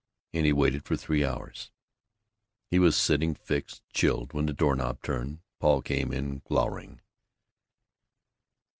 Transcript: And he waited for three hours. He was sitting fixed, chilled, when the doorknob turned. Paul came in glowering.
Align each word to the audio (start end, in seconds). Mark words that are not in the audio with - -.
And 0.33 0.47
he 0.47 0.51
waited 0.51 0.83
for 0.83 0.97
three 0.97 1.23
hours. 1.23 1.69
He 2.71 2.79
was 2.79 2.97
sitting 2.97 3.35
fixed, 3.35 3.83
chilled, 3.93 4.33
when 4.33 4.47
the 4.47 4.51
doorknob 4.53 5.03
turned. 5.03 5.41
Paul 5.59 5.83
came 5.83 6.11
in 6.11 6.39
glowering. 6.39 7.01